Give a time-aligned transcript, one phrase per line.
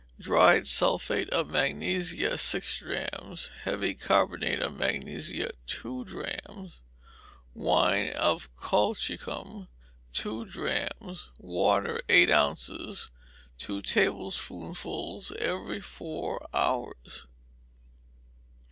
[0.19, 6.81] Dried sulphate of magnesia, six drachms; heavy carbonate of magnesia, two drachms;
[7.53, 9.67] wine of colchicum,
[10.11, 17.27] two drachms; water, eight ounces: take two tablespoonfuls every four hours.